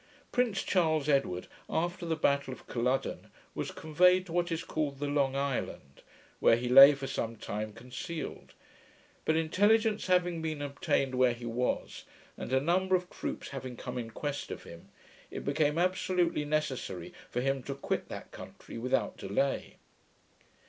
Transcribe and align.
Prince 0.31 0.63
Charles 0.63 1.07
Edward, 1.07 1.45
after 1.69 2.07
the 2.07 2.15
battle 2.15 2.51
of 2.51 2.65
Culloden, 2.65 3.27
was 3.53 3.69
conveyed 3.69 4.25
to 4.25 4.31
what 4.31 4.51
is 4.51 4.63
called 4.63 4.97
the 4.97 5.05
Long 5.05 5.35
Island, 5.35 6.01
where 6.39 6.55
he 6.55 6.67
lay 6.67 6.95
for 6.95 7.05
some 7.05 7.35
time 7.35 7.71
concealed. 7.71 8.55
But 9.25 9.35
intelligence 9.35 10.07
having 10.07 10.41
been 10.41 10.59
obtained 10.59 11.13
where 11.13 11.33
he 11.33 11.45
was, 11.45 12.05
and 12.35 12.51
a 12.51 12.59
number 12.59 12.95
of 12.95 13.11
troops 13.11 13.49
having 13.49 13.77
come 13.77 13.99
in 13.99 14.09
quest 14.09 14.49
of 14.49 14.63
him, 14.63 14.89
it 15.29 15.45
became 15.45 15.77
absolutely 15.77 16.45
necessary 16.45 17.13
for 17.29 17.41
him 17.41 17.61
to 17.61 17.75
quit 17.75 18.09
that 18.09 18.31
country 18.31 18.79
without 18.79 19.17
delay. 19.17 19.75